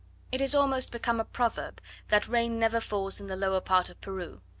[0.31, 4.01] It is almost become a proverb, that rain never falls in the lower part of
[4.01, 4.41] Peru.